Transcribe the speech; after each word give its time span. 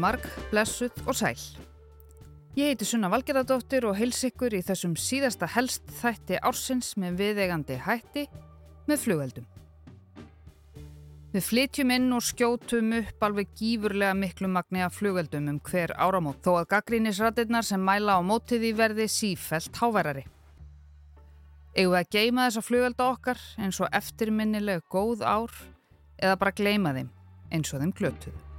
Marg, 0.00 0.24
blessuð 0.50 0.96
og 1.06 1.16
sæl. 1.18 1.40
Ég 2.58 2.72
heiti 2.72 2.86
Sunna 2.88 3.10
Valgeradóttir 3.12 3.84
og 3.86 3.98
heils 3.98 4.24
ykkur 4.26 4.56
í 4.56 4.62
þessum 4.64 4.96
síðasta 4.98 5.46
helst 5.52 5.84
þætti 6.00 6.40
ársins 6.42 6.96
með 6.98 7.20
viðegandi 7.20 7.76
hætti 7.84 8.24
með 8.88 9.04
flugeldum. 9.04 9.46
Við 11.30 11.46
flytjum 11.46 11.92
inn 11.94 12.08
og 12.16 12.24
skjótum 12.26 12.90
upp 12.96 13.22
alveg 13.22 13.52
gífurlega 13.60 14.16
miklu 14.18 14.50
magni 14.50 14.82
af 14.82 14.96
flugeldum 14.98 15.46
um 15.52 15.62
hver 15.62 15.94
áramót 15.94 16.42
þó 16.42 16.56
að 16.56 16.68
gaggrínisratirnar 16.74 17.68
sem 17.68 17.86
mæla 17.86 18.18
á 18.18 18.20
mótiði 18.26 18.72
verði 18.74 19.06
sífælt 19.06 19.78
háværari. 19.78 20.26
Egu 21.78 21.94
að 21.94 22.10
geima 22.10 22.48
þessa 22.48 22.66
flugelda 22.66 23.12
okkar 23.14 23.46
eins 23.62 23.78
og 23.78 23.94
eftirminnileg 23.94 24.82
góð 24.90 25.22
ár 25.22 25.54
eða 26.18 26.38
bara 26.40 26.56
gleima 26.56 26.96
þeim 26.98 27.14
eins 27.54 27.70
og 27.70 27.84
þeim 27.84 27.94
glötuðu. 27.94 28.49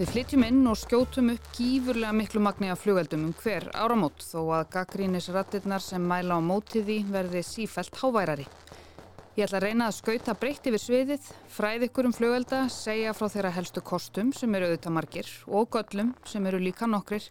Við 0.00 0.14
flytjum 0.14 0.44
inn 0.46 0.60
og 0.64 0.78
skjótum 0.80 1.26
upp 1.34 1.48
gífurlega 1.52 2.14
miklu 2.16 2.40
magni 2.40 2.70
af 2.72 2.78
flugeldum 2.80 3.26
um 3.26 3.34
hver 3.36 3.66
áramót 3.76 4.22
þó 4.24 4.46
að 4.56 4.70
gaggrínisrattirnar 4.72 5.84
sem 5.84 6.00
mæla 6.00 6.38
á 6.38 6.40
mótiði 6.40 7.02
verði 7.12 7.42
sífælt 7.44 7.98
háværari. 8.00 8.46
Ég 9.36 9.44
ætla 9.44 9.60
að 9.60 9.66
reyna 9.66 9.90
að 9.90 9.98
skauta 9.98 10.36
breytt 10.40 10.70
yfir 10.70 10.80
sviðið, 10.80 11.28
fræð 11.52 11.84
ykkur 11.90 12.08
um 12.08 12.16
flugelda, 12.16 12.62
segja 12.72 13.12
frá 13.12 13.28
þeirra 13.28 13.52
helstu 13.58 13.84
kostum 13.84 14.32
sem 14.32 14.56
eru 14.56 14.70
auðvitað 14.70 14.96
margir 14.96 15.30
og 15.52 15.68
göllum 15.76 16.16
sem 16.32 16.48
eru 16.48 16.64
líka 16.64 16.88
nokkrir 16.88 17.28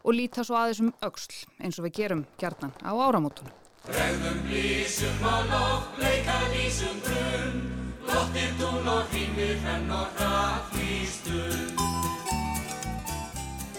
og 0.00 0.16
líta 0.16 0.40
svo 0.40 0.56
aðeins 0.56 0.86
um 0.86 0.92
auksl 1.04 1.44
eins 1.60 1.76
og 1.76 1.90
við 1.90 1.96
gerum 2.00 2.26
gjarnan 2.40 2.72
á 2.80 2.96
áramótunum. 2.96 3.52
Bregðum 3.92 4.40
lísum 4.48 5.20
á 5.20 5.36
loft, 5.52 6.00
leika 6.00 6.40
lísum 6.56 6.96
grunn, 7.04 7.64
loftir 8.08 8.56
tún 8.56 8.94
og 8.96 9.04
hýmir 9.12 9.58
henn 9.68 9.92
og 9.92 10.08
hraflýstun. 10.16 11.75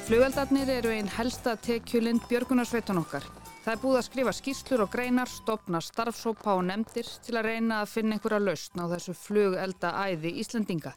Flugeldarnir 0.08 0.70
eru 0.72 0.92
einn 0.96 1.10
helsta 1.12 1.58
tekjulind 1.60 2.22
björgunarsveitan 2.30 3.02
okkar. 3.02 3.26
Það 3.66 3.74
er 3.74 3.82
búið 3.82 3.98
að 4.00 4.06
skrifa 4.06 4.34
skýrslur 4.38 4.84
og 4.86 4.94
greinar, 4.94 5.28
stopna 5.28 5.82
starfsópa 5.84 6.54
og 6.56 6.64
nefndir 6.70 7.10
til 7.26 7.36
að 7.36 7.50
reyna 7.50 7.82
að 7.82 7.92
finna 7.92 8.16
einhverja 8.16 8.40
lausn 8.40 8.80
á 8.80 8.86
þessu 8.94 9.18
flugelda 9.20 9.92
æði 10.06 10.32
Íslandinga. 10.46 10.96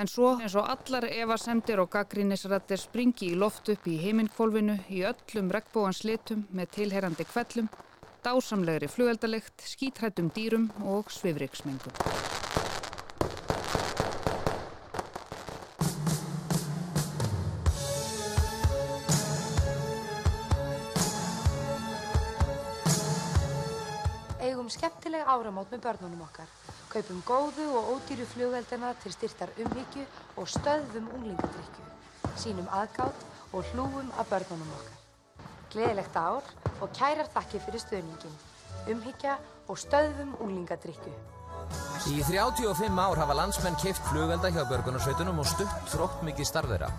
En 0.00 0.08
svo 0.08 0.32
eins 0.38 0.56
og 0.56 0.72
allar 0.72 1.10
evasemdir 1.10 1.84
og 1.84 1.92
gaggrínisrættir 1.92 2.80
springi 2.80 3.34
í 3.34 3.36
loft 3.44 3.68
upp 3.76 3.84
í 3.84 4.00
heiminkvolvinu 4.00 4.78
í 4.88 5.04
öllum 5.12 5.52
regnbóans 5.52 6.00
litum 6.08 6.46
með 6.48 6.72
tilherandi 6.78 7.28
kvellum, 7.28 7.68
dásamlegri 8.24 8.88
flugeldalikt, 8.88 9.68
skítrættum 9.68 10.32
dýrum 10.32 10.70
og 10.88 11.12
svifriksmengum. 11.12 12.29
Skemmtileg 25.10 25.26
áramót 25.26 25.70
með 25.70 25.80
börnunum 25.82 26.22
okkar. 26.22 26.46
Kaupum 26.90 27.22
góðu 27.26 27.66
og 27.74 27.88
ódýru 27.94 28.26
flugeldina 28.30 28.94
til 29.02 29.12
styrtar 29.12 29.50
umhyggju 29.58 30.04
og 30.38 30.46
stöðvum 30.46 31.08
unglingadrykju. 31.16 31.84
Sýnum 32.38 32.68
aðgátt 32.70 33.24
og 33.52 33.64
hlúum 33.72 34.10
að 34.14 34.28
börnunum 34.30 34.70
okkar. 34.78 34.98
Gleðilegt 35.72 36.16
ár 36.16 36.46
og 36.80 36.92
kærar 36.94 37.26
þakki 37.34 37.58
fyrir 37.58 37.82
stöðningin. 37.82 38.36
Umhyggja 38.86 39.38
og 39.66 39.78
stöðvum 39.78 40.36
unglingadrykju. 40.38 41.14
Í 42.06 42.22
35 42.22 42.98
ár 42.98 43.18
hafa 43.18 43.34
landsmenn 43.34 43.78
kipt 43.82 44.02
flugelda 44.10 44.50
hjá 44.50 44.62
börgunarsveitunum 44.68 45.42
og 45.42 45.48
stutt 45.50 45.90
þrótt 45.90 46.22
mikið 46.22 46.46
starfðera. 46.46 46.92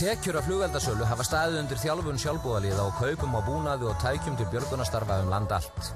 Tekjur 0.00 0.40
af 0.40 0.48
flugeldasölu 0.48 1.04
hafa 1.04 1.26
staðið 1.28 1.60
undir 1.66 1.82
þjálfun 1.84 2.18
sjálfbúðaliða 2.18 2.88
og 2.88 2.96
kaupum 2.96 3.36
á 3.36 3.40
búnaði 3.44 3.92
og 3.92 4.00
tækjum 4.00 4.40
til 4.40 4.48
björgunastarfa 4.56 5.20
um 5.22 5.30
land 5.30 5.52
allt. 5.52 5.92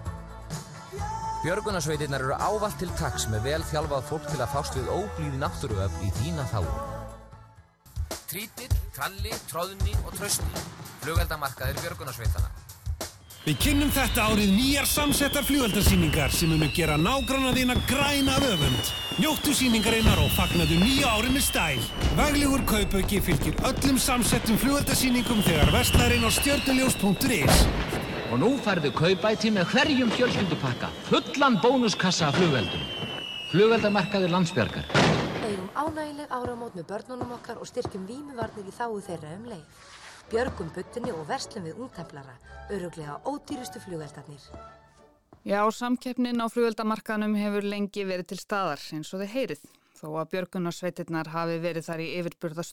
Björgunarsveitirnar 1.45 2.25
eru 2.25 2.37
ávallt 2.41 2.79
til 2.81 2.89
taks 2.97 3.27
með 3.33 3.49
vel 3.51 3.63
þjálfað 3.69 4.07
fólk 4.09 4.29
til 4.31 4.41
að 4.41 4.53
fást 4.55 4.79
við 4.79 4.93
óblíði 4.93 5.41
náttúruöfn 5.43 6.07
í 6.07 6.13
þína 6.21 6.47
þáu. 6.53 6.69
Trítill, 8.27 8.73
tralli, 8.97 9.35
tróðni 9.51 9.93
og 10.07 10.17
trösti. 10.17 10.65
Flugeldamarkaðir 11.05 11.83
björgunarsveitana. 11.85 12.49
Við 13.47 13.61
kynnum 13.63 13.91
þetta 13.95 14.25
árið 14.27 14.49
nýjar 14.57 14.89
samsettar 14.91 15.45
fljóaldarsýningar 15.47 16.33
sem 16.35 16.51
munu 16.51 16.67
gera 16.75 16.97
nágranna 16.99 17.53
þína 17.55 17.77
græna 17.87 18.41
öfund. 18.43 18.89
Njóttu 19.23 19.55
sýningarinnar 19.55 20.19
og 20.19 20.33
fagnaðu 20.35 20.81
nýja 20.81 21.13
ári 21.15 21.31
með 21.31 21.45
stæl. 21.47 21.85
Vaglegur 22.19 22.65
kaupauki 22.67 23.21
fylgir 23.23 23.55
öllum 23.71 24.01
samsettum 24.03 24.59
fljóaldarsýningum 24.65 25.45
þegar 25.47 25.71
vestlarinn 25.77 26.27
á 26.27 26.31
stjörnuljós.is. 26.41 27.63
Og 28.27 28.41
nú 28.43 28.49
færðu 28.59 28.91
kaupæti 28.91 29.53
með 29.55 29.69
hverjum 29.71 30.09
fjölskyldupakka, 30.11 30.89
fullan 31.07 31.61
bónuskassa 31.63 32.27
af 32.27 32.35
flugveldum. 32.35 32.87
Flugveldamarkaður 33.53 34.33
landsbjargar. 34.33 34.89
Eigum 35.47 35.69
ánægileg 35.79 36.33
áramót 36.35 36.75
með 36.75 36.89
börnunum 36.91 37.37
okkar 37.37 37.61
og 37.63 37.69
styrkjum 37.71 38.09
vímuvarnir 38.09 38.67
í 38.67 38.75
þáu 38.75 38.99
þeirra 39.07 39.31
um 39.37 39.47
leið. 39.53 39.85
Björgum 40.33 40.73
buttunni 40.75 41.15
og 41.15 41.23
verslum 41.29 41.69
við 41.69 41.79
ungtemplara, 41.85 42.35
öruglega 42.75 43.21
ódýrustu 43.31 43.85
flugeldarnir. 43.85 44.43
Já, 45.47 45.63
samkeppnin 45.71 46.43
á 46.43 46.51
flugeldamarkanum 46.51 47.39
hefur 47.39 47.63
lengi 47.63 48.03
verið 48.09 48.33
til 48.33 48.41
staðar 48.43 48.83
eins 48.91 49.15
og 49.15 49.23
þið 49.23 49.35
heyrið, 49.37 49.63
þó 50.01 50.09
að 50.19 50.33
björgunarsveitirnar 50.35 51.31
hafi 51.31 51.63
verið 51.63 51.87
þar 51.87 52.03
í 52.03 52.11
yfirburða 52.19 52.67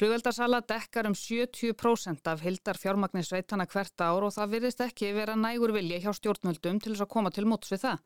stöðu. 0.00 0.10
Flugeldarsala 0.10 0.60
dekkar 0.66 1.06
um 1.06 1.14
70% 1.14 2.28
af 2.28 2.40
hildar 2.40 2.76
fjármagnisveitana 2.76 3.66
hvert 3.66 4.00
ár 4.00 4.24
og 4.24 4.32
það 4.32 4.50
virðist 4.54 4.80
ekki 4.80 5.12
vera 5.12 5.36
nægur 5.36 5.72
vilja 5.72 6.00
hjá 6.00 6.12
stjórnmöldum 6.14 6.80
til 6.80 6.94
þess 6.94 7.04
að 7.04 7.12
koma 7.12 7.30
til 7.30 7.44
móts 7.44 7.70
við 7.70 7.84
það. 7.84 7.98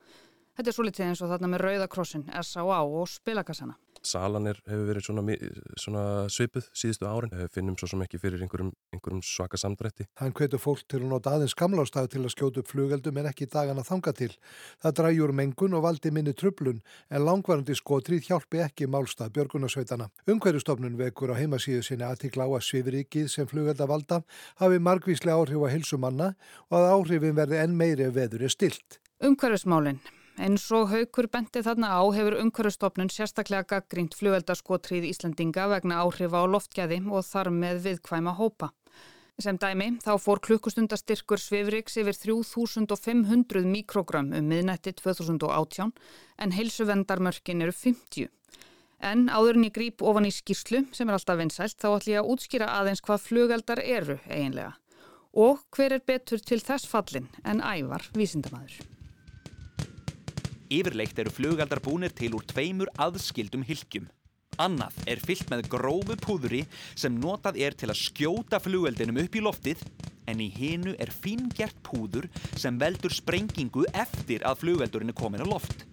Þetta 0.56 0.70
er 0.70 0.74
svo 0.74 0.84
litið 0.84 1.06
eins 1.06 1.22
og 1.22 1.30
þarna 1.30 1.48
með 1.50 1.62
Rauðakrossin, 1.64 2.26
S.A.A. 2.30 2.82
og 2.82 3.08
spilakassana. 3.08 3.76
Salan 4.04 4.48
er, 4.50 4.58
hefur 4.68 4.88
verið 4.88 5.06
svona, 5.06 5.22
svona 5.80 6.04
svipuð 6.32 6.66
síðustu 6.76 7.08
árin. 7.08 7.32
Eh, 7.34 7.48
Finnum 7.52 7.76
svo 7.80 7.88
sem 7.90 8.02
ekki 8.04 8.20
fyrir 8.20 8.42
einhverjum, 8.44 8.72
einhverjum 8.94 9.22
svaka 9.24 9.58
samdrætti. 9.60 10.06
Hann 10.20 10.34
hvetur 10.36 10.60
fólk 10.62 10.84
til 10.88 11.00
að 11.02 11.10
nota 11.12 11.34
aðeins 11.34 11.56
gamlástað 11.58 12.10
til 12.14 12.22
að 12.24 12.34
skjóta 12.34 12.62
upp 12.62 12.70
flugeldum 12.72 13.20
en 13.20 13.28
ekki 13.30 13.48
dagana 13.50 13.84
þanga 13.86 14.14
til. 14.16 14.30
Það 14.82 14.96
dræjur 15.00 15.34
mengun 15.40 15.76
og 15.78 15.84
valdi 15.86 16.12
minni 16.14 16.34
trublun 16.36 16.82
en 17.10 17.24
langvarandi 17.24 17.76
skotrið 17.78 18.28
hjálpi 18.28 18.62
ekki 18.64 18.90
málstað 18.90 19.34
björgunarsveitana. 19.38 20.10
Umhverjustofnun 20.30 20.98
vekur 21.00 21.32
á 21.32 21.40
heimasíðu 21.40 21.84
sinni 21.86 22.06
aðtikla 22.08 22.48
á 22.48 22.50
að 22.54 22.66
svifrikið 22.68 23.30
sem 23.32 23.48
flugelda 23.50 23.88
valda 23.90 24.22
hafi 24.60 24.82
margvíslega 24.82 25.38
áhrif 25.38 25.64
á 25.64 25.68
hilsumanna 25.74 26.34
og 26.70 26.76
að 26.80 26.90
áhrifin 26.92 27.38
verði 27.38 27.62
enn 27.62 27.78
meiri 27.78 28.08
ef 28.08 28.18
veður 28.18 28.46
er 28.48 28.54
stilt. 28.54 29.00
Umhverfismálinn. 29.24 30.02
Eins 30.34 30.64
og 30.74 30.88
haukur 30.90 31.28
benti 31.30 31.60
þarna 31.62 31.92
á 31.94 32.02
hefur 32.10 32.34
umhverfistofnun 32.42 33.10
sérstaklega 33.12 33.68
gaggrínt 33.70 34.16
flugveldaskotrið 34.18 35.06
Íslandinga 35.06 35.68
vegna 35.70 36.00
áhrifa 36.02 36.42
á 36.42 36.50
loftgæði 36.50 37.04
og 37.06 37.22
þar 37.22 37.52
með 37.54 37.84
viðkvæma 37.84 38.32
hópa. 38.40 38.72
Sem 39.38 39.58
dæmi 39.58 39.92
þá 40.02 40.12
fór 40.18 40.42
klukkustundastyrkur 40.42 41.38
Svifriks 41.42 41.98
yfir 42.02 42.18
3500 42.18 43.62
mikrogram 43.66 44.32
um 44.34 44.50
miðnetti 44.50 44.94
2018 44.98 45.92
en 46.38 46.54
heilsuvendarmörkin 46.54 47.62
eru 47.62 47.74
50. 47.74 48.26
En 49.06 49.28
áður 49.30 49.60
en 49.60 49.68
ég 49.68 49.74
gríp 49.74 50.02
ofan 50.02 50.26
í 50.26 50.34
skýrslu 50.34 50.82
sem 50.94 51.10
er 51.10 51.18
alltaf 51.18 51.38
vinsælt 51.38 51.78
þá 51.78 51.88
ætlum 51.92 52.14
ég 52.14 52.22
að 52.22 52.32
útskýra 52.34 52.72
aðeins 52.80 53.02
hvað 53.06 53.22
flugeldar 53.28 53.82
eru 53.82 54.18
eiginlega 54.26 54.74
og 55.34 55.62
hver 55.74 55.96
er 55.96 56.02
betur 56.06 56.38
til 56.38 56.60
þess 56.62 56.86
fallin 56.86 57.26
en 57.42 57.62
ævar 57.62 58.06
vísindamæður. 58.14 58.82
Yfirleitt 60.74 61.18
eru 61.22 61.30
flugaldar 61.30 61.78
búnir 61.84 62.10
til 62.18 62.34
úr 62.34 62.44
tveimur 62.50 62.88
aðskildum 62.98 63.62
hylkjum. 63.68 64.08
Annað 64.58 64.96
er 65.10 65.20
fyllt 65.22 65.50
með 65.50 65.68
grófu 65.70 66.16
púðuri 66.18 66.62
sem 66.98 67.14
notað 67.20 67.58
er 67.62 67.76
til 67.78 67.90
að 67.92 68.00
skjóta 68.00 68.58
flugeldinum 68.62 69.20
upp 69.22 69.38
í 69.38 69.42
loftið 69.44 69.82
en 70.30 70.40
í 70.42 70.48
hinu 70.50 70.94
er 70.98 71.12
fíngert 71.14 71.76
púður 71.86 72.26
sem 72.58 72.78
veldur 72.80 73.14
sprengingu 73.14 73.84
eftir 73.92 74.46
að 74.46 74.62
flugeldurinn 74.62 75.12
er 75.12 75.18
komin 75.18 75.44
á 75.44 75.46
loft. 75.46 75.84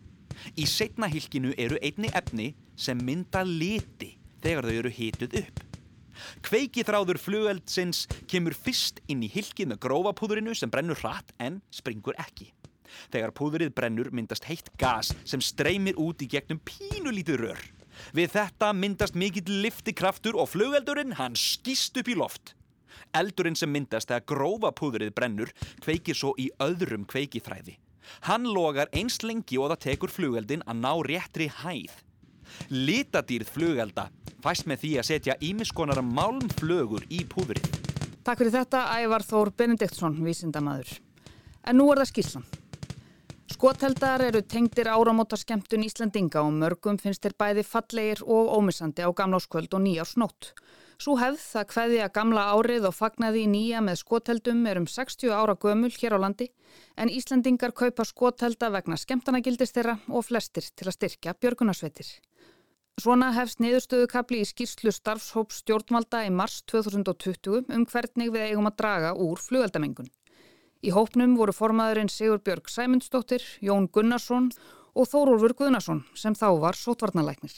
Í 0.57 0.65
setna 0.65 1.09
hylkinu 1.11 1.53
eru 1.61 1.77
einni 1.81 2.09
efni 2.17 2.47
sem 2.73 3.01
mynda 3.05 3.43
liti 3.45 4.15
þegar 4.41 4.69
þau 4.69 4.79
eru 4.79 4.93
hituð 4.97 5.37
upp. 5.43 5.61
Kveikithráður 6.45 7.21
flugeldsins 7.21 8.07
kemur 8.29 8.57
fyrst 8.57 9.01
inn 9.09 9.21
í 9.25 9.29
hylkið 9.31 9.73
með 9.73 9.83
grófa 9.85 10.15
púðurinu 10.17 10.57
sem 10.57 10.73
brennur 10.73 10.99
hratt 11.01 11.33
en 11.41 11.61
springur 11.73 12.17
ekki. 12.21 12.49
Þegar 13.13 13.35
púðurið 13.38 13.75
brennur 13.75 14.09
myndast 14.15 14.47
heitt 14.49 14.71
gas 14.81 15.11
sem 15.23 15.43
streymir 15.43 15.99
út 16.01 16.23
í 16.23 16.29
gegnum 16.31 16.61
pínulítið 16.65 17.45
rör. 17.45 17.61
Við 18.15 18.33
þetta 18.33 18.71
myndast 18.73 19.17
mikill 19.19 19.61
liftikraftur 19.63 20.38
og 20.39 20.49
flugeldurinn 20.53 21.17
hann 21.19 21.38
skýst 21.38 21.99
upp 22.01 22.09
í 22.09 22.17
loft. 22.17 22.55
Eldurinn 23.17 23.57
sem 23.59 23.71
myndast 23.71 24.09
þegar 24.11 24.27
grófa 24.31 24.71
púðrið 24.75 25.13
brennur 25.15 25.51
kveikir 25.83 26.17
svo 26.17 26.33
í 26.39 26.49
öðrum 26.63 27.05
kveikithræði. 27.09 27.77
Hann 28.27 28.47
logar 28.47 28.89
eins 28.95 29.21
lengi 29.23 29.59
og 29.59 29.71
það 29.71 29.83
tekur 29.85 30.11
flugeldin 30.11 30.63
að 30.65 30.81
ná 30.81 30.91
réttri 31.07 31.47
hæð. 31.61 31.93
Litadýrð 32.71 33.51
flugelda 33.51 34.09
fæst 34.43 34.67
með 34.67 34.83
því 34.83 34.91
að 34.99 35.07
setja 35.11 35.38
ímiskonar 35.45 36.01
málmflögur 36.03 37.05
í 37.13 37.21
púðrið. 37.29 37.67
Takk 38.25 38.41
fyrir 38.41 38.53
þetta, 38.53 38.83
Ævar 39.01 39.25
Þór 39.25 39.53
Benediktsson, 39.57 40.19
vísindamadur. 40.25 40.97
En 41.65 41.77
nú 41.77 41.88
er 41.93 42.01
það 42.01 42.11
skýrslan. 42.11 42.49
Skotheldar 43.51 44.21
eru 44.24 44.39
tengdir 44.48 44.88
áramótarskemtun 44.88 45.83
Íslandinga 45.83 46.39
og 46.39 46.53
mörgum 46.56 46.95
finnst 47.01 47.25
þeir 47.25 47.33
bæði 47.42 47.63
fallegir 47.68 48.21
og 48.24 48.48
ómissandi 48.56 49.03
á 49.03 49.12
gamláskvöld 49.12 49.75
og 49.75 49.83
nýjársnótt. 49.83 50.53
Svo 51.01 51.18
hefð 51.19 51.42
það 51.42 51.74
hveði 51.74 52.00
að 52.06 52.13
gamla 52.15 52.45
árið 52.56 52.88
og 52.88 52.95
fagnaði 52.95 53.44
í 53.44 53.50
nýja 53.51 53.81
með 53.83 54.00
skotheldum 54.03 54.63
er 54.71 54.80
um 54.80 54.88
60 54.88 55.36
ára 55.36 55.57
gömul 55.65 55.92
hér 55.98 56.15
á 56.15 56.19
landi 56.24 56.48
en 56.95 57.12
Íslandingar 57.12 57.75
kaupa 57.75 58.06
skothelda 58.07 58.71
vegna 58.71 59.00
skemtanagildist 59.01 59.75
þeirra 59.75 59.98
og 60.07 60.25
flestir 60.30 60.71
til 60.71 60.88
að 60.88 60.98
styrkja 61.00 61.36
björgunarsveitir. 61.42 62.07
Svona 63.01 63.33
hefst 63.36 63.59
niðurstöðukabli 63.59 64.45
í 64.45 64.48
skýrslu 64.48 64.95
starfshóps 64.95 65.59
stjórnvalda 65.65 66.24
í 66.24 66.31
mars 66.31 66.62
2020 66.71 67.68
um 67.68 67.86
hvernig 67.89 68.31
við 68.31 68.51
eigum 68.51 68.71
að 68.71 68.80
draga 68.80 69.13
úr 69.18 69.42
flugeldamengun. 69.42 70.12
Í 70.81 70.89
hópnum 70.89 71.35
voru 71.37 71.53
formaðurinn 71.53 72.09
Sigur 72.09 72.39
Björg 72.41 72.69
Sæmundsdóttir, 72.73 73.43
Jón 73.61 73.85
Gunnarsson 73.93 74.47
og 74.97 75.05
Þórólfur 75.11 75.53
Guðnarsson 75.59 75.99
sem 76.17 76.33
þá 76.33 76.47
var 76.63 76.77
sótvarnalæknir. 76.79 77.53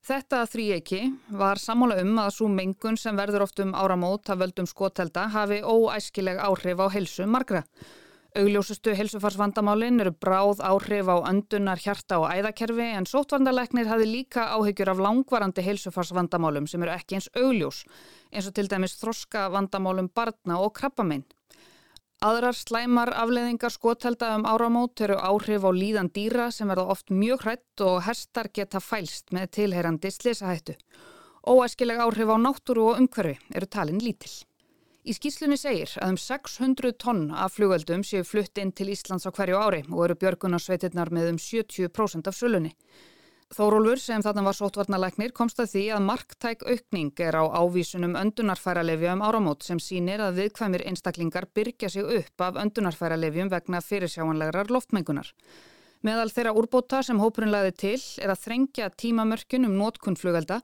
Þetta 0.00 0.46
þrýjeki 0.48 1.00
var 1.36 1.60
sammála 1.60 1.98
um 2.00 2.14
að 2.22 2.30
svo 2.38 2.46
mengun 2.48 2.96
sem 2.96 3.18
verður 3.18 3.44
oft 3.44 3.60
um 3.60 3.74
áramót 3.76 4.30
að 4.32 4.46
völdum 4.46 4.68
skotelda 4.70 5.26
hafi 5.34 5.58
óæskileg 5.60 6.40
áhrif 6.40 6.80
á 6.80 6.86
helsu 6.94 7.26
margra. 7.28 7.60
Augljósustu 8.40 8.94
helsufarsvandamálin 8.96 10.00
eru 10.00 10.14
bráð 10.16 10.62
áhrif 10.64 11.10
á 11.12 11.20
öndunar, 11.28 11.82
hjarta 11.82 12.22
og 12.22 12.30
æðakerfi 12.32 12.86
en 12.94 13.08
sótvarnaleknir 13.10 13.90
hafi 13.90 14.06
líka 14.08 14.46
áhyggjur 14.54 14.94
af 14.94 15.02
langvarandi 15.04 15.66
helsufarsvandamálum 15.66 16.70
sem 16.70 16.80
eru 16.86 16.94
ekki 16.94 17.18
eins 17.18 17.28
augljós 17.36 17.82
eins 18.32 18.48
og 18.48 18.56
til 18.56 18.70
dæmis 18.72 18.96
þroska 19.02 19.50
vandamálum 19.52 20.08
barna 20.14 20.56
og 20.64 20.72
krabbamein. 20.80 21.26
Aðrar 22.20 22.52
slæmar 22.52 23.08
afleðingar 23.16 23.72
skotelda 23.72 24.34
um 24.36 24.42
áramót 24.44 25.00
eru 25.00 25.14
áhrif 25.16 25.62
á 25.64 25.72
líðan 25.72 26.10
dýra 26.12 26.50
sem 26.52 26.68
verða 26.68 26.92
oft 26.92 27.08
mjög 27.08 27.46
hrætt 27.46 27.80
og 27.80 28.02
herstar 28.04 28.50
geta 28.52 28.76
fælst 28.84 29.32
með 29.32 29.46
tilheyrandi 29.56 30.10
slisahættu. 30.12 30.74
Óæskileg 31.48 32.02
áhrif 32.04 32.28
á 32.28 32.36
náttúru 32.36 32.90
og 32.90 33.00
umhverfi 33.00 33.38
eru 33.56 33.68
talin 33.72 34.02
lítill. 34.04 34.34
Í 35.00 35.16
skýslunni 35.16 35.56
segir 35.56 35.94
að 35.96 36.12
um 36.12 36.18
600 36.20 36.92
tonn 37.00 37.22
af 37.32 37.56
flugöldum 37.56 38.04
séu 38.04 38.20
flutt 38.28 38.60
inn 38.60 38.74
til 38.76 38.92
Íslands 38.92 39.24
á 39.24 39.32
hverju 39.32 39.56
ári 39.56 39.80
og 39.88 40.04
eru 40.04 40.18
björgunarsveitirnar 40.20 41.08
með 41.16 41.30
um 41.32 41.40
70% 41.40 42.28
af 42.28 42.36
sölunni. 42.36 42.74
Þórólfur 43.50 43.98
sem 43.98 44.22
þarna 44.22 44.44
var 44.46 44.54
sótvarnalæknir 44.54 45.32
komst 45.34 45.58
að 45.58 45.72
því 45.72 45.80
að 45.96 46.04
marktæk 46.06 46.60
aukning 46.70 47.22
er 47.24 47.34
á 47.34 47.50
ávísunum 47.50 48.12
öndunarfæralefja 48.20 49.16
um 49.16 49.24
áramót 49.26 49.64
sem 49.66 49.80
sínir 49.82 50.22
að 50.22 50.36
viðkvæmir 50.38 50.84
einstaklingar 50.86 51.48
byrja 51.50 51.90
sig 51.90 52.06
upp 52.06 52.44
af 52.46 52.60
öndunarfæralefjum 52.62 53.50
vegna 53.50 53.80
fyrirsjáanlegar 53.82 54.70
loftmengunar. 54.70 55.32
Meðal 56.06 56.30
þeirra 56.30 56.52
úrbóta 56.60 57.00
sem 57.02 57.18
hópurinn 57.18 57.50
laði 57.50 57.72
til 57.82 57.98
er 58.22 58.30
að 58.30 58.44
þrengja 58.44 58.86
tímamörkun 58.94 59.66
um 59.66 59.74
nótkunnflugelda, 59.80 60.60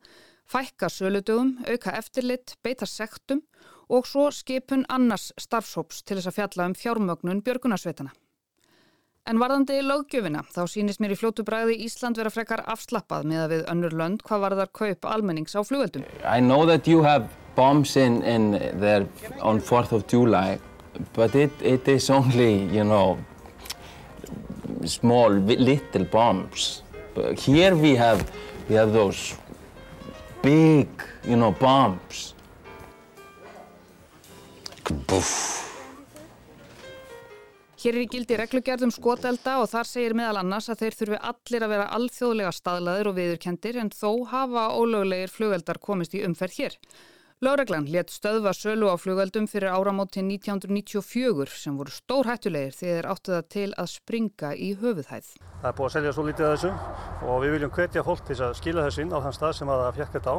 fækka 0.46 0.86
söludögum, 0.86 1.56
auka 1.66 1.96
eftirlit, 1.98 2.54
beita 2.62 2.86
sektum 2.86 3.42
og 3.90 4.06
svo 4.06 4.28
skipun 4.30 4.86
annars 4.86 5.32
starfsóps 5.42 6.04
til 6.06 6.20
þess 6.20 6.30
að 6.30 6.38
fjalla 6.38 6.70
um 6.70 6.78
fjármögnun 6.78 7.42
björgunarsveitana. 7.42 8.14
En 9.26 9.40
varðandi 9.42 9.80
löggjöfina, 9.82 10.44
þá 10.54 10.60
sínist 10.70 11.00
mér 11.02 11.16
í 11.16 11.18
fljótu 11.18 11.42
bræði 11.46 11.80
Ísland 11.82 12.18
vera 12.20 12.30
frekar 12.30 12.60
afslappað 12.70 13.24
með 13.26 13.40
að 13.42 13.54
við 13.54 13.64
önnur 13.72 13.96
lönd 13.98 14.22
hvað 14.22 14.44
var 14.44 14.54
þar 14.60 14.70
kaup 14.78 15.08
almennings 15.10 15.56
á 15.58 15.66
flugöldum. 15.66 16.04
I 16.22 16.38
know 16.38 16.62
that 16.70 16.86
you 16.86 17.02
have 17.02 17.26
bombs 17.56 17.96
in, 17.96 18.22
in 18.22 18.52
there 18.78 19.08
on 19.40 19.58
4th 19.60 19.90
of 19.90 20.06
July, 20.06 20.60
but 21.12 21.34
it, 21.34 21.50
it 21.60 21.88
is 21.88 22.08
only, 22.08 22.70
you 22.70 22.84
know, 22.84 23.18
small, 24.84 25.30
little 25.30 26.04
bombs. 26.04 26.82
But 27.14 27.40
here 27.40 27.74
we 27.74 27.96
have, 27.96 28.30
we 28.68 28.76
have 28.76 28.92
those 28.92 29.34
big, 30.40 30.88
you 31.24 31.36
know, 31.36 31.50
bombs. 31.50 32.34
Boof. 35.08 35.65
Hér 37.86 37.94
er 38.00 38.02
í 38.02 38.08
gildi 38.10 38.34
reglugjörðum 38.34 38.90
skotelda 38.90 39.60
og 39.62 39.68
þar 39.70 39.86
segir 39.86 40.14
meðal 40.18 40.40
annars 40.40 40.66
að 40.72 40.80
þeir 40.80 40.94
þurfi 40.98 41.18
allir 41.28 41.62
að 41.62 41.70
vera 41.70 41.84
alþjóðlega 41.94 42.50
staðlaðir 42.56 43.08
og 43.12 43.14
viðurkendir 43.14 43.78
en 43.78 43.92
þó 43.94 44.08
hafa 44.32 44.64
ólöglegir 44.74 45.30
flugeldar 45.30 45.78
komist 45.78 46.16
í 46.18 46.24
umferð 46.26 46.58
hér. 46.58 46.74
Láreglan 47.46 47.86
let 47.94 48.10
stöðva 48.10 48.56
sölu 48.58 48.90
á 48.90 48.98
flugeldum 48.98 49.46
fyrir 49.46 49.70
áramóti 49.70 50.18
1994 50.24 51.54
sem 51.62 51.78
voru 51.78 51.94
stór 51.94 52.26
hættulegir 52.26 52.74
þegar 52.74 53.10
áttu 53.14 53.36
það 53.36 53.48
til 53.54 53.70
að 53.78 53.92
springa 53.94 54.52
í 54.58 54.74
höfuðhæð. 54.82 55.32
Það 55.62 55.70
er 55.70 55.78
búið 55.78 55.90
að 55.92 55.96
selja 56.00 56.18
svo 56.18 56.26
lítið 56.26 56.50
að 56.50 56.54
þessu 56.56 56.74
og 57.30 57.42
við 57.46 57.58
viljum 57.60 57.74
hvetja 57.78 58.06
fólk 58.10 58.26
til 58.26 58.42
að 58.50 58.58
skila 58.64 58.90
þessu 58.90 59.06
inn 59.06 59.14
á 59.14 59.22
þann 59.22 59.38
stað 59.38 59.58
sem 59.60 59.74
það 59.76 59.96
fjekk 60.02 60.18
þetta 60.18 60.34
á 60.34 60.38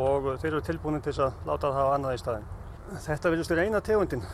og 0.00 0.34
þeir 0.40 0.52
eru 0.54 0.66
tilbúin 0.72 1.04
til 1.04 1.18
að 1.20 1.44
láta 1.44 1.66
það 1.68 1.80
hafa 1.82 1.96
annað 2.00 2.16
í 2.16 2.24
staðin. 2.24 2.52
Þetta 3.04 3.36
viljast 3.36 3.52
vera 3.52 3.68
eina 3.68 3.84
tegundin 3.84 4.30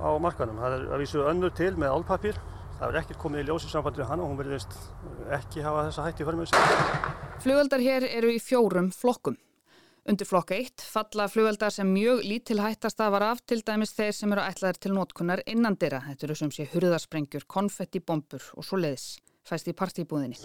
á 0.00 0.10
markanum. 0.22 0.58
Það 0.60 0.76
er 0.76 0.86
að 0.88 1.04
vísu 1.04 1.22
önnur 1.26 1.52
til 1.56 1.74
með 1.76 1.94
álpapír. 1.96 2.40
Það 2.80 2.88
er 2.88 2.98
ekkert 3.02 3.20
komið 3.20 3.42
í 3.42 3.46
ljósi 3.50 3.68
sambandi 3.68 4.00
við 4.00 4.08
hann 4.08 4.22
og 4.24 4.30
hún 4.30 4.40
verðist 4.40 4.76
ekki 5.36 5.64
hafa 5.64 5.86
þessa 5.90 6.06
hætti 6.06 6.26
fyrir 6.26 6.40
mig. 6.40 6.54
Flugöldar 7.44 7.84
hér 7.84 8.08
eru 8.08 8.32
í 8.32 8.40
fjórum 8.40 8.88
flokkum. 8.96 9.36
Undir 10.08 10.24
flokk 10.24 10.54
1 10.56 10.80
falla 10.88 11.26
flugöldar 11.28 11.74
sem 11.74 11.88
mjög 11.92 12.24
lítil 12.24 12.62
hættast 12.64 13.02
að 13.04 13.12
var 13.18 13.26
af 13.28 13.44
til 13.44 13.60
dæmis 13.60 13.92
þeir 13.92 14.16
sem 14.16 14.32
eru 14.32 14.46
ætlaðir 14.48 14.80
til 14.80 14.94
nótkunnar 14.96 15.44
innandira. 15.44 16.00
Þetta 16.08 16.26
eru 16.26 16.38
sem 16.40 16.54
sé 16.56 16.66
hurðarsprengjur, 16.72 17.44
konfettibombur 17.44 18.48
og 18.56 18.64
svo 18.64 18.80
leiðis 18.80 19.18
fæst 19.44 19.68
í 19.68 19.76
partíbúðinni. 19.76 20.40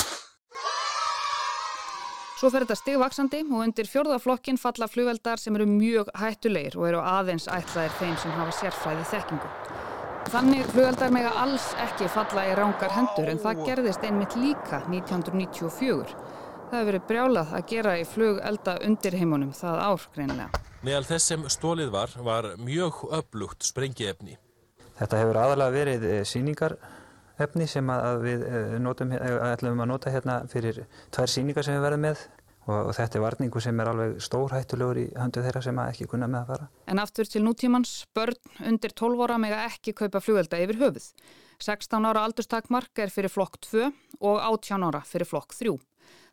Svo 2.36 2.50
fer 2.52 2.66
þetta 2.66 2.76
stigvaksandi 2.76 3.40
og 3.48 3.62
undir 3.64 3.88
fjörðaflokkin 3.88 4.58
falla 4.60 4.90
flugveldar 4.92 5.40
sem 5.40 5.56
eru 5.56 5.70
mjög 5.70 6.10
hættulegir 6.20 6.74
og 6.76 6.90
eru 6.90 7.00
aðeins 7.00 7.46
ætlaðir 7.48 7.94
þeim 7.96 8.18
sem 8.20 8.34
hafa 8.36 8.56
sérfræði 8.58 9.06
þekkingu. 9.14 9.52
Þannig 10.34 10.66
flugveldar 10.74 11.14
mega 11.16 11.32
alls 11.40 11.70
ekki 11.80 12.10
falla 12.12 12.44
í 12.50 12.58
rángar 12.60 12.92
hendur 12.92 13.32
en 13.32 13.40
það 13.40 13.62
gerðist 13.70 14.04
einmitt 14.04 14.36
líka 14.36 14.82
1994. 14.90 16.18
Það 16.66 16.76
hefur 16.76 16.90
verið 16.90 17.08
brjálað 17.08 17.56
að 17.56 17.66
gera 17.72 17.96
í 18.02 18.04
flugelda 18.10 18.76
undir 18.90 19.16
heimunum 19.22 19.56
það 19.56 19.82
ár 19.86 20.06
greinilega. 20.18 20.64
Meðal 20.84 21.08
þess 21.08 21.32
sem 21.32 21.48
stólið 21.56 21.96
var, 21.96 22.18
var 22.20 22.50
mjög 22.60 23.06
öflugt 23.16 23.64
sprengiefni. 23.64 24.36
Þetta 25.00 25.24
hefur 25.24 25.40
aðalega 25.40 25.76
verið 25.80 26.06
síningar 26.28 26.76
efni 27.42 27.68
sem 27.68 27.90
að 27.92 28.24
við 28.24 28.48
notum, 28.84 29.12
ætlum 29.16 29.84
að 29.84 29.92
nota 29.92 30.14
hérna 30.14 30.42
fyrir 30.52 30.84
tvær 31.16 31.32
síningar 31.32 31.66
sem 31.68 31.78
við 31.78 31.86
verðum 31.86 32.06
með 32.08 32.26
og, 32.66 32.90
og 32.90 32.92
þetta 32.98 33.20
er 33.20 33.24
varningu 33.26 33.62
sem 33.64 33.80
er 33.82 33.92
alveg 33.92 34.20
stórhættulegur 34.24 35.00
í 35.02 35.06
höndu 35.14 35.44
þeirra 35.46 35.64
sem 35.66 35.82
ekki 35.86 36.10
kunna 36.12 36.30
með 36.32 36.42
að 36.42 36.52
fara. 36.54 36.70
En 36.92 37.02
aftur 37.02 37.30
til 37.30 37.44
nútímans, 37.46 37.96
börn 38.16 38.40
undir 38.66 38.96
12 38.96 39.26
ára 39.26 39.40
mega 39.42 39.64
ekki 39.70 39.96
kaupa 39.98 40.22
flugvelda 40.24 40.62
yfir 40.64 40.82
höfuð. 40.82 41.10
16 41.64 42.10
ára 42.10 42.26
aldurstakmark 42.28 43.00
er 43.00 43.14
fyrir 43.14 43.32
flokk 43.32 43.60
2 43.70 43.86
og 43.86 44.42
18 44.42 44.90
ára 44.90 45.04
fyrir 45.08 45.30
flokk 45.30 45.56
3. 45.56 45.78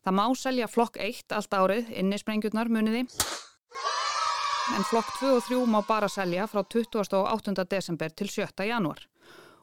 Það 0.03 0.19
má 0.19 0.25
selja 0.35 0.67
flokk 0.67 0.99
1 0.99 1.37
allt 1.37 1.55
árið, 1.55 1.93
innisprengjurnar 2.01 2.73
muniði, 2.73 3.05
en 4.75 4.89
flokk 4.89 5.15
2 5.21 5.31
og 5.37 5.47
3 5.47 5.63
má 5.71 5.79
bara 5.87 6.11
selja 6.11 6.49
frá 6.51 6.65
28. 6.65 7.67
desember 7.71 8.11
til 8.11 8.31
7. 8.31 8.67
janúar 8.67 9.07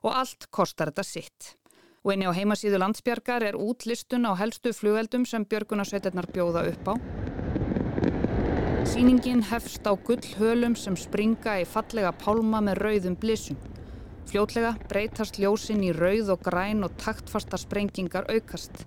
og 0.03 0.12
allt 0.13 0.48
kostar 0.51 0.91
þetta 0.91 1.06
sitt. 1.08 1.56
Og 2.03 2.13
einni 2.13 2.29
á 2.29 2.34
heimasíðu 2.34 2.79
landsbjargar 2.79 3.44
er 3.44 3.58
útlistun 3.60 4.27
á 4.29 4.34
helstu 4.39 4.72
flugeldum 4.74 5.25
sem 5.27 5.44
björgunarsveitirnar 5.44 6.29
bjóða 6.32 6.63
upp 6.72 6.91
á. 6.91 6.94
Sýningin 8.89 9.44
hefst 9.46 9.84
á 9.86 9.94
gullhölum 9.94 10.74
sem 10.79 10.96
springa 10.98 11.60
í 11.62 11.65
fallega 11.68 12.13
pálma 12.15 12.62
með 12.63 12.79
rauðum 12.86 13.18
blissum. 13.20 13.60
Fljótlega 14.32 14.72
breytast 14.89 15.38
ljósinn 15.41 15.84
í 15.84 15.91
rauð 15.94 16.32
og 16.36 16.41
græn 16.48 16.86
og 16.88 16.96
taktfasta 17.01 17.60
sprengingar 17.60 18.29
aukast. 18.32 18.86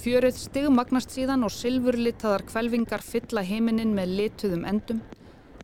Fjörið 0.00 0.40
stigmagnast 0.40 1.14
síðan 1.14 1.46
og 1.46 1.54
silfurlitaðar 1.54 2.44
kvelvingar 2.48 3.04
fylla 3.04 3.44
heiminin 3.46 3.94
með 3.96 4.18
lituðum 4.18 4.66
endum. 4.68 5.00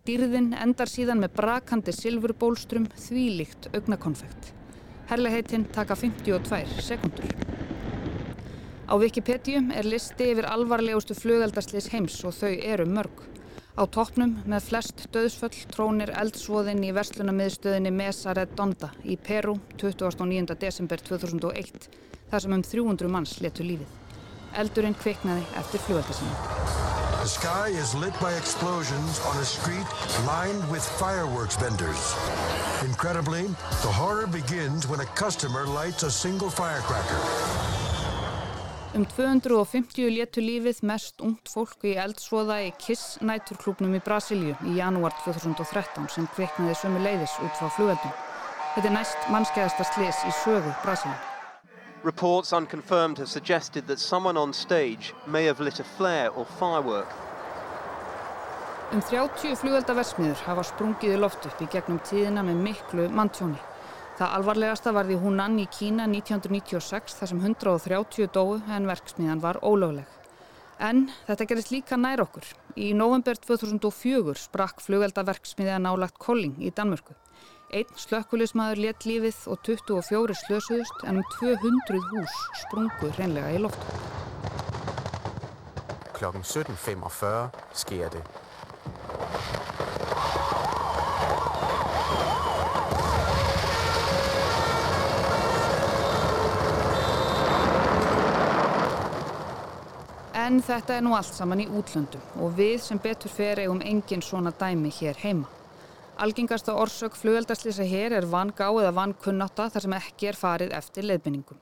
Dýrðin 0.06 0.52
endar 0.58 0.90
síðan 0.90 1.20
með 1.22 1.36
brakandi 1.36 1.92
silfurbólstrum 1.94 2.88
þvílíkt 2.96 3.72
augnakonfekt. 3.76 4.52
Herleheitinn 5.10 5.64
taka 5.72 5.96
52 5.96 6.80
sekundur. 6.80 7.32
Á 8.92 8.94
Wikipedia 9.00 9.62
er 9.74 9.86
listi 9.88 10.30
yfir 10.32 10.46
alvarlegustu 10.50 11.14
flugeldarslis 11.16 11.88
heims 11.94 12.18
og 12.28 12.34
þau 12.36 12.52
eru 12.52 12.86
mörg. 12.86 13.22
Á 13.72 13.88
toppnum 13.88 14.34
með 14.44 14.66
flest 14.68 15.06
döðsföll 15.14 15.64
trónir 15.72 16.12
eldsvoðin 16.12 16.84
í 16.84 16.92
verslunamiðstöðinni 16.92 17.92
Mesa 17.96 18.34
Redonda 18.36 18.90
í 19.04 19.16
Peru 19.16 19.56
29. 19.80 20.58
desember 20.60 21.00
2001 21.00 21.88
þar 22.28 22.44
sem 22.44 22.56
um 22.58 22.64
300 22.68 23.08
manns 23.14 23.38
letu 23.40 23.64
lífið. 23.64 23.88
Eldurinn 24.60 24.98
kviknaði 25.00 25.46
eftir 25.56 25.80
fljóðaldasinu. 25.86 26.36
The 27.22 27.28
sky 27.28 27.68
is 27.80 27.94
lit 27.94 28.12
by 28.20 28.34
explosions 28.36 29.20
on 29.24 29.38
a 29.40 29.44
street 29.44 29.88
lined 30.26 30.68
with 30.70 30.84
fireworks 31.00 31.56
vendors. 31.56 32.12
Incredibly, 32.84 33.42
the 33.42 33.92
horror 33.92 34.26
begins 34.26 34.88
when 34.88 35.00
a 35.00 35.04
customer 35.14 35.66
lights 35.66 36.02
a 36.02 36.10
single 36.10 36.50
firecracker. 36.50 37.20
Um 38.94 39.06
250 39.06 40.10
létu 40.10 40.42
lífið 40.42 40.82
mest 40.82 41.22
ungt 41.22 41.48
fólk 41.48 41.86
í 41.86 41.94
eldsvoða 41.96 42.58
í 42.66 42.72
Kiss 42.82 43.20
næturklúpnum 43.22 43.94
í 43.94 44.02
Brasilíu 44.02 44.56
í 44.66 44.74
janúar 44.80 45.14
2013 45.22 46.10
sem 46.10 46.26
kviknaði 46.34 46.74
sömu 46.82 47.00
leiðis 47.06 47.38
út 47.40 47.54
frá 47.56 47.70
flugeldum. 47.76 48.16
Þetta 48.74 48.88
er 48.90 48.96
næst 48.98 49.30
mannskeiðasta 49.30 49.86
slis 49.92 50.24
í 50.26 50.32
sögu 50.42 50.74
Brasilíu. 50.82 51.16
Reports 52.02 52.52
unconfirmed 52.52 53.18
have 53.18 53.30
suggested 53.30 53.86
that 53.86 54.00
someone 54.00 54.36
on 54.36 54.52
stage 54.52 55.14
may 55.26 55.44
have 55.44 55.60
lit 55.60 55.78
a 55.78 55.84
flare 55.84 56.30
or 56.34 56.44
firework. 56.58 57.14
Um 58.92 59.00
30 59.00 59.54
flugeldaversmiður 59.56 60.40
hafa 60.44 60.62
sprungið 60.68 61.14
í 61.14 61.20
loft 61.20 61.46
upp 61.48 61.60
í 61.64 61.66
gegnum 61.72 61.96
tíðina 62.04 62.42
með 62.44 62.58
miklu 62.60 63.06
manntjóni. 63.08 63.56
Það 64.18 64.34
alvarlegasta 64.36 64.92
varði 64.92 65.16
Hunan 65.22 65.54
í 65.62 65.64
Kína 65.72 66.04
1996 66.12 67.16
þar 67.16 67.30
sem 67.30 67.40
130 67.40 68.28
dói 68.34 68.58
en 68.76 68.90
verksmiðan 68.90 69.40
var 69.40 69.62
ólögleg. 69.64 70.04
En 70.76 71.06
þetta 71.24 71.46
gerist 71.48 71.72
líka 71.72 71.96
nær 71.96 72.20
okkur. 72.26 72.44
Í 72.76 72.90
november 72.92 73.40
2004 73.40 74.36
sprakk 74.42 74.84
flugeldaverksmiðja 74.84 75.80
nálagt 75.80 76.20
Kolling 76.20 76.60
í 76.60 76.68
Danmörku. 76.76 77.16
Einn 77.72 77.96
slökkulismadur 77.96 78.84
let 78.90 79.08
lífið 79.08 79.48
og 79.48 79.64
24 79.72 80.36
slösuðust 80.44 81.04
en 81.08 81.22
um 81.22 81.28
200 81.38 82.04
hús 82.12 82.38
sprungu 82.66 83.16
hreinlega 83.16 83.56
í 83.56 83.64
loftu. 83.64 84.00
Klokken 86.20 86.44
17.45 86.44 87.62
sker 87.72 88.12
det. 88.12 88.26
En 100.42 100.58
þetta 100.58 100.96
er 100.98 101.04
nú 101.06 101.12
allt 101.14 101.36
saman 101.36 101.60
í 101.62 101.68
útlöndum 101.70 102.22
og 102.42 102.56
við 102.56 102.80
sem 102.82 102.98
betur 102.98 103.30
fer 103.30 103.60
eigum 103.62 103.82
engin 103.86 104.24
svona 104.26 104.50
dæmi 104.50 104.90
hér 104.96 105.20
heima. 105.22 105.46
Algengasta 106.24 106.74
orsök 106.74 107.14
flugveldarslýsa 107.20 107.86
hér 107.86 108.16
er 108.18 108.26
vangá 108.26 108.66
eða 108.72 108.90
vankunnáta 108.96 109.68
þar 109.70 109.84
sem 109.86 109.94
ekki 110.00 110.32
er 110.32 110.38
farið 110.40 110.74
eftir 110.74 111.06
leiðbynningum. 111.06 111.60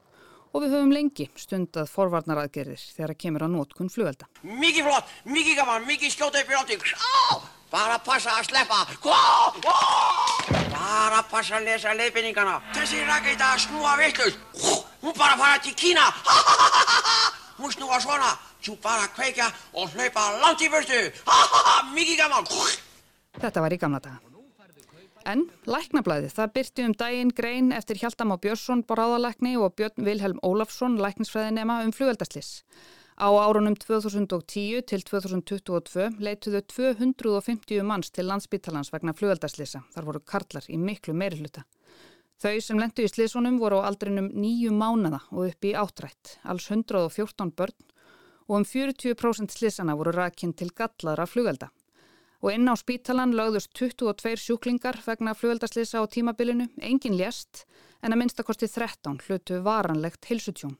Og 0.54 0.64
við 0.64 0.72
höfum 0.74 0.94
lengi 0.96 1.28
stundað 1.36 1.92
forvarnaraðgerðir 1.92 2.80
þegar 2.96 3.14
að 3.14 3.20
kemur 3.26 3.44
á 3.44 3.48
nótkun 3.52 3.92
flugvelda. 3.92 4.30
Mikið 4.48 4.88
flott, 4.88 5.14
mikið 5.28 5.60
gaman, 5.60 5.86
mikið 5.86 6.16
skjóta 6.16 6.40
upp 6.40 6.50
í 6.50 6.56
lótting. 6.56 6.82
Bara 7.70 8.00
passa 8.02 8.34
að 8.40 8.48
sleppa. 8.48 8.80
Bara 10.72 11.20
passa 11.30 11.60
að 11.60 11.68
lesa 11.68 11.92
leiðbynningana. 12.00 12.58
Þessi 12.74 13.04
raketa 13.04 13.54
snúa 13.60 13.96
vittlust. 14.00 14.40
Hún 15.04 15.14
bara 15.20 15.36
fara 15.36 15.60
til 15.62 15.76
Kína. 15.76 16.08
Hún 17.60 17.76
snúa 17.76 18.00
svona. 18.00 18.38
Þú 18.60 18.76
bara 18.82 19.08
kveikja 19.16 19.48
og 19.72 19.92
hlaupa 19.94 20.26
langt 20.42 20.64
í 20.64 20.68
burtu. 20.72 21.00
Mikið 21.94 22.18
gaman. 22.20 22.50
Þetta 23.40 23.64
var 23.64 23.72
í 23.72 23.78
gamla 23.80 24.00
daga. 24.04 24.20
En 25.28 25.44
læknablaðið, 25.68 26.32
það 26.32 26.52
byrti 26.54 26.84
um 26.88 26.94
daginn 26.96 27.32
grein 27.36 27.74
eftir 27.76 27.98
Hjaltam 28.00 28.32
á 28.32 28.40
Björnsson 28.40 28.82
boráðalækni 28.88 29.52
og 29.60 29.74
Björn 29.76 30.06
Vilhelm 30.06 30.40
Ólafsson 30.40 30.96
læknisfræðinema 31.00 31.82
um 31.84 31.92
flugveldaslis. 31.92 32.62
Á 33.20 33.28
árunum 33.28 33.76
2010 33.76 34.80
til 34.88 35.04
2022 35.04 36.06
leituðu 36.24 36.62
250 36.72 37.84
manns 37.84 38.08
til 38.16 38.30
landsbítalans 38.30 38.88
vegna 38.94 39.12
flugveldaslisa. 39.12 39.82
Þar 39.92 40.08
voru 40.08 40.22
karlar 40.24 40.64
í 40.72 40.80
miklu 40.80 41.12
meiri 41.12 41.42
hluta. 41.42 41.66
Þau 42.40 42.56
sem 42.64 42.80
lendu 42.80 43.04
í 43.04 43.12
slisunum 43.12 43.60
voru 43.60 43.82
á 43.84 43.92
aldrinum 43.92 44.30
nýju 44.32 44.72
mánada 44.72 45.20
og 45.28 45.50
upp 45.50 45.68
í 45.68 45.74
áttrætt, 45.76 46.38
alls 46.48 46.70
114 46.72 47.52
börn 47.52 47.76
og 48.50 48.56
um 48.58 48.64
40% 48.66 49.54
slisana 49.54 49.94
voru 49.94 50.10
rakinn 50.16 50.52
til 50.58 50.72
gallaðra 50.74 51.28
flugvelda. 51.30 51.68
Og 52.42 52.56
inn 52.56 52.66
á 52.66 52.74
spítalan 52.74 53.36
lögðust 53.36 53.70
22 53.78 54.34
sjúklingar 54.42 54.98
vegna 55.06 55.36
flugveldaslisa 55.38 56.02
á 56.02 56.04
tímabilinu, 56.10 56.66
engin 56.82 57.14
lést 57.14 57.64
en 58.02 58.10
að 58.10 58.24
minnstakosti 58.24 58.66
13 58.66 59.20
hlutu 59.26 59.60
varanlegt 59.62 60.26
hilsutjón. 60.26 60.74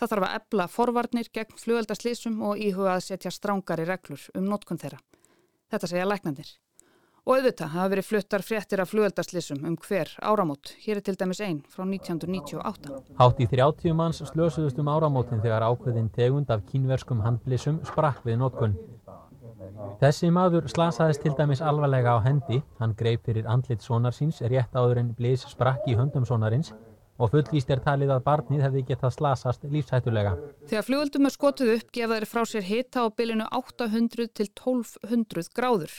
Það 0.00 0.10
þarf 0.14 0.26
að 0.26 0.34
ebla 0.40 0.66
forvarnir 0.72 1.30
gegn 1.30 1.60
flugveldaslísum 1.60 2.42
og 2.42 2.58
íhuga 2.58 2.96
að 2.96 3.06
setja 3.10 3.30
strángari 3.30 3.86
reglur 3.86 4.26
um 4.34 4.48
notkun 4.50 4.80
þeirra. 4.80 4.98
Þetta 5.70 5.92
segja 5.92 6.08
læknandir. 6.08 6.50
Og 7.26 7.36
auðvitað 7.36 7.72
hafa 7.74 7.90
verið 7.92 8.06
fluttar 8.08 8.44
fréttir 8.44 8.80
af 8.80 8.90
flugveldaslísum 8.90 9.64
um 9.68 9.76
hver 9.76 10.12
áramót. 10.24 10.72
Hér 10.84 11.00
er 11.00 11.04
til 11.04 11.18
dæmis 11.20 11.42
einn 11.44 11.60
frá 11.68 11.84
1998. 11.84 12.94
Hátt 13.20 13.42
í 13.44 13.48
30 13.50 13.96
manns 13.96 14.22
slösuðust 14.30 14.80
um 14.80 14.88
áramótin 14.88 15.42
þegar 15.44 15.66
ákveðin 15.68 16.08
tegund 16.16 16.50
af 16.50 16.64
kínverskum 16.70 17.20
handblísum 17.26 17.82
sprakk 17.84 18.24
við 18.24 18.40
notkun. 18.40 18.78
Þessi 20.00 20.30
maður 20.32 20.68
slasaðist 20.72 21.20
til 21.24 21.34
dæmis 21.36 21.60
alvarlega 21.60 22.16
á 22.16 22.18
hendi. 22.24 22.62
Hann 22.80 22.96
greip 22.96 23.26
fyrir 23.28 23.48
andlit 23.48 23.84
sonar 23.84 24.16
síns 24.16 24.40
rétt 24.40 24.72
áður 24.72 25.02
en 25.02 25.12
blís 25.18 25.44
sprakk 25.48 25.84
í 25.90 25.98
höndum 25.98 26.24
sonarins 26.28 26.72
og 27.20 27.34
fullvíst 27.34 27.68
er 27.68 27.82
talið 27.84 28.14
að 28.14 28.24
barnið 28.24 28.62
hefði 28.64 28.82
getað 28.88 29.14
slasast 29.18 29.66
lífshættulega. 29.68 30.38
Þegar 30.70 30.86
flugöldum 30.86 31.28
er 31.28 31.34
skotuð 31.34 31.72
upp 31.74 31.90
gefa 31.92 32.16
þeir 32.16 32.28
frá 32.30 32.42
sér 32.48 32.64
hita 32.64 33.04
á 33.04 33.06
bylinu 33.12 33.48
800 33.60 34.30
til 34.32 34.48
1200 34.48 35.52
gráður. 35.56 35.92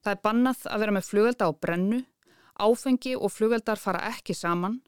Það 0.00 0.14
er 0.14 0.20
bannað 0.24 0.62
að 0.64 0.80
vera 0.80 0.94
með 0.96 1.08
flugölda 1.10 1.48
á 1.48 1.50
brennu, 1.60 1.98
áfengi 2.56 3.12
og 3.18 3.32
flugöldar 3.34 3.80
fara 3.80 4.00
ekki 4.08 4.32
saman, 4.36 4.78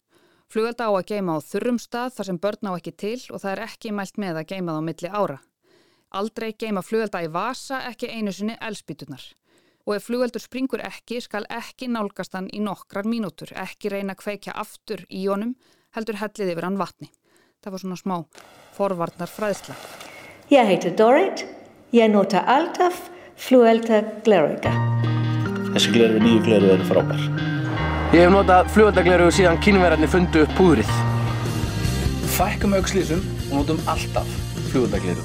flugölda 0.48 0.88
á 0.88 0.92
að 0.92 1.08
geima 1.10 1.36
á 1.36 1.38
þurrum 1.44 1.80
stað 1.80 2.14
þar 2.16 2.28
sem 2.30 2.40
börn 2.40 2.68
á 2.68 2.72
ekki 2.78 2.94
til 2.96 3.20
og 3.28 3.42
það 3.42 3.52
er 3.52 3.62
ekki 3.66 3.92
mælt 3.92 4.16
með 4.20 4.40
að 4.40 4.48
geima 4.54 4.72
það 4.72 4.80
á 4.80 4.88
milli 4.88 5.12
ára. 5.12 5.38
Aldrei 6.12 6.48
geima 6.56 6.84
flugölda 6.84 7.22
í 7.24 7.28
vasa, 7.32 7.82
ekki 7.88 8.08
einu 8.08 8.32
sinni 8.32 8.56
elspítunar. 8.60 9.22
Og 9.84 9.96
ef 9.96 10.08
flugöldur 10.08 10.44
springur 10.44 10.80
ekki, 10.84 11.20
skal 11.20 11.44
ekki 11.52 11.88
nálgast 11.92 12.36
hann 12.36 12.48
í 12.52 12.60
nokkrar 12.64 13.08
mínútur, 13.08 13.52
ekki 13.52 13.92
reyna 13.92 14.16
að 14.16 14.22
kveikja 14.24 14.56
aftur 14.56 15.04
í 15.08 15.26
honum, 15.26 15.56
heldur 15.92 16.20
hellið 16.20 16.54
yfir 16.54 16.68
hann 16.68 16.80
vatni. 16.80 17.12
Það 17.60 17.74
var 17.74 17.84
svona 17.84 18.00
smá 18.00 18.16
forvarnar 18.76 19.32
fræðsla. 19.32 19.76
Ég 20.52 20.68
heiti 20.68 20.92
Dorit, 20.96 21.44
ég 21.92 22.12
nota 22.12 22.44
alltaf 22.48 23.11
flugölda 23.40 24.02
glerauga. 24.24 24.72
Þessi 25.72 25.92
gleru, 25.94 26.18
nýju 26.20 26.40
gleru 26.46 26.72
eru 26.74 26.86
frábær. 26.88 27.22
Ég 28.12 28.26
hef 28.26 28.32
notað 28.34 28.68
flugöldagleru 28.74 29.30
síðan 29.32 29.60
kynverðarnir 29.64 30.10
fundu 30.12 30.42
upp 30.44 30.52
púðrið. 30.58 30.90
Fækkum 32.34 32.76
aukslýsum 32.76 33.22
og 33.50 33.62
notum 33.62 33.80
alltaf 33.88 34.28
flugöldagleru. 34.72 35.24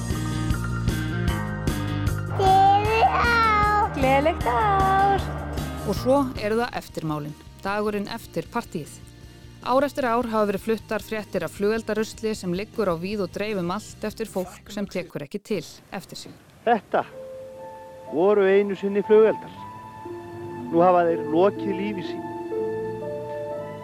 Gleðilegt 3.98 4.46
ár! 4.46 5.22
Og 5.88 5.96
svo 5.98 6.22
eru 6.44 6.60
það 6.62 6.80
eftirmálinn, 6.80 7.36
dagurinn 7.64 8.08
eftir 8.14 8.46
partíið. 8.52 8.92
Ár 9.66 9.84
eftir 9.84 10.06
ár 10.06 10.28
hafa 10.30 10.46
verið 10.52 10.64
fluttar 10.68 11.02
fréttir 11.02 11.44
af 11.44 11.56
flugeldarusli 11.58 12.32
sem 12.38 12.52
liggur 12.54 12.88
á 12.88 12.94
víð 12.94 13.24
og 13.26 13.32
dreifum 13.34 13.72
allt 13.74 14.04
eftir 14.06 14.30
fólk 14.30 14.70
sem 14.70 14.86
tekur 14.86 15.26
ekki 15.26 15.40
til 15.42 15.64
eftir 15.90 16.20
sig. 16.20 16.36
Þetta 16.64 17.02
voru 18.12 18.46
einu 18.48 18.76
sinni 18.76 19.02
flugeldar. 19.04 19.52
Nú 20.72 20.82
hafa 20.84 21.04
þeir 21.08 21.24
lokið 21.32 21.72
lífi 21.80 22.04
sín. 22.10 22.24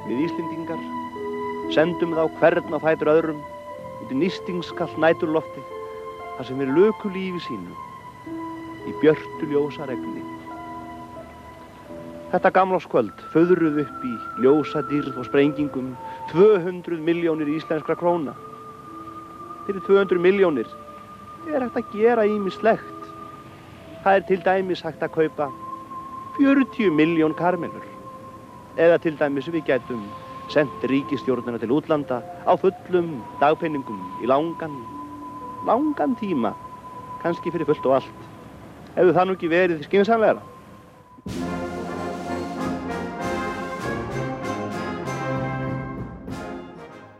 Við 0.04 0.24
Íslendingar 0.26 0.82
sendum 1.72 2.12
þá 2.16 2.24
hvern 2.38 2.76
á 2.76 2.78
fætur 2.84 3.12
öðrum 3.14 3.40
út 4.04 4.12
í 4.12 4.20
nýstingskall 4.20 4.92
næturlofti 5.00 5.64
þar 6.36 6.48
sem 6.48 6.60
við 6.60 6.72
löku 6.76 7.12
lífi 7.14 7.40
sínu 7.46 7.76
í 8.88 8.94
björtu 9.00 9.48
ljósa 9.48 9.88
regni. 9.88 10.22
Þetta 12.34 12.50
gamláskvöld 12.56 13.20
föðruð 13.32 13.84
upp 13.84 14.06
í 14.08 14.14
ljósa 14.42 14.82
dýrð 14.88 15.20
og 15.20 15.28
sprengingum 15.28 15.92
200 16.32 16.98
miljónir 17.06 17.52
íslenskra 17.54 17.94
króna. 17.96 18.34
Fyrir 19.68 19.84
200 19.86 20.20
miljónir 20.20 20.68
er 21.52 21.62
hægt 21.62 21.78
að 21.78 21.94
gera 21.94 22.26
ímislegt. 22.28 22.93
Það 24.04 24.16
er 24.16 24.24
til 24.28 24.42
dæmis 24.44 24.82
hægt 24.84 25.02
að 25.02 25.14
kaupa 25.14 25.46
40 26.36 26.90
miljón 26.92 27.32
karmelur. 27.38 27.86
Eða 28.76 28.98
til 29.00 29.16
dæmis 29.16 29.48
við 29.48 29.64
getum 29.70 30.02
sendt 30.52 30.84
ríkistjórnuna 30.90 31.56
til 31.62 31.72
útlanda 31.72 32.20
á 32.44 32.52
fullum 32.60 33.22
dagpenningum 33.40 34.02
í 34.20 34.28
langan, 34.28 34.74
langan 35.64 36.12
tíma, 36.20 36.52
kannski 37.22 37.48
fyrir 37.54 37.64
fullt 37.64 37.86
og 37.86 37.94
allt. 37.96 38.20
hefur 38.94 39.14
það 39.16 39.26
nú 39.26 39.34
ekki 39.38 39.48
verið 39.48 39.86
skynsamlegra. 39.88 40.42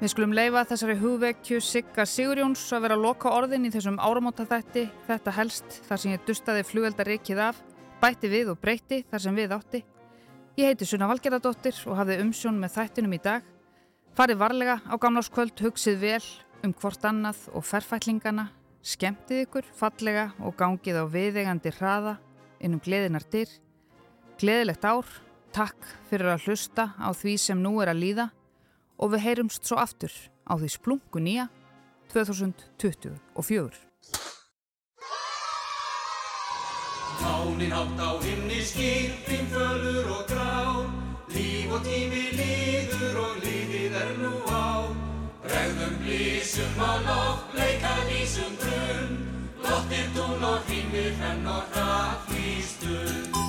Við 0.04 0.10
skulum 0.12 0.34
leifa 0.36 0.66
þessari 0.68 0.94
hugvekju 1.00 1.58
Sigga 1.64 2.04
Sigurjóns 2.04 2.60
að 2.76 2.82
vera 2.84 2.96
að 2.98 3.04
loka 3.06 3.30
orðin 3.32 3.64
í 3.64 3.70
þessum 3.72 3.94
áramóta 3.96 4.44
þætti, 4.44 4.82
þetta 5.06 5.32
helst 5.32 5.78
þar 5.86 6.02
sem 6.02 6.12
ég 6.12 6.26
dustaði 6.28 6.64
flugveldarikið 6.68 7.40
af, 7.40 7.62
bætti 8.02 8.28
við 8.28 8.50
og 8.52 8.58
breyti 8.60 8.98
þar 9.08 9.22
sem 9.24 9.40
við 9.40 9.54
átti. 9.56 9.80
Ég 10.60 10.68
heiti 10.68 10.90
Sunna 10.90 11.08
Valgerðardóttir 11.08 11.80
og 11.88 11.96
hafði 12.02 12.18
umsjón 12.20 12.60
með 12.60 12.74
þættinum 12.76 13.16
í 13.16 13.20
dag. 13.30 13.48
Farið 14.12 14.42
varlega 14.44 14.76
á 14.84 14.94
gamláskvöld, 15.00 15.56
hugsið 15.64 15.98
vel 16.04 16.20
um 16.68 16.76
hvort 16.76 17.08
annað 17.08 17.48
og 17.56 17.64
ferfætlingana, 17.64 18.50
skemmtið 18.84 19.46
ykkur 19.48 19.72
fallega 19.80 20.28
og 20.44 20.60
gangið 20.60 21.00
á 21.00 21.04
viðegandi 21.16 21.76
hraða 21.80 22.18
innum 22.60 22.84
gleðinar 22.84 23.24
dyr. 23.32 23.48
Gleðilegt 24.36 24.84
ár, 24.84 25.08
takk 25.56 25.92
fyrir 26.12 26.36
að 26.36 26.50
hlusta 26.50 26.90
á 26.92 27.08
því 27.16 27.38
sem 27.40 27.56
nú 27.56 27.78
er 27.80 27.96
að 27.96 28.02
líða 28.04 28.32
og 28.98 29.14
við 29.14 29.24
heyrumst 29.26 29.66
svo 29.66 29.78
aftur 29.82 30.12
á 30.46 30.52
því 30.60 30.68
splungu 30.70 31.20
nýja 31.22 31.48
2024. 32.12 33.74
Tánin 37.18 37.72
átt 37.72 38.00
á 38.00 38.10
himni 38.22 38.60
skipin, 38.62 39.46
fölur 39.50 40.06
og 40.10 40.24
grá, 40.28 40.86
líf 41.34 41.70
og 41.72 41.82
tími 41.86 42.26
líður 42.38 43.20
og 43.22 43.38
lífið 43.44 43.94
er 44.02 44.12
nú 44.18 44.34
á. 44.50 44.90
Bregðum 45.44 45.94
blísum 46.02 46.82
á 46.82 46.92
loft, 47.06 47.54
bleika 47.54 47.94
lísum 48.10 48.52
grunn, 48.62 49.16
lottir 49.62 50.10
tún 50.16 50.42
og 50.42 50.60
hýmir 50.68 51.14
henn 51.22 51.46
og 51.46 51.64
hratt 51.72 52.34
í 52.34 52.58
stund. 52.62 53.43